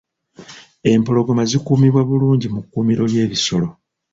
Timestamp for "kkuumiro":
2.63-3.03